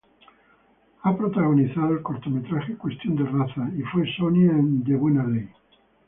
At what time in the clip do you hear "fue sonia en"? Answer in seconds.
3.83-4.83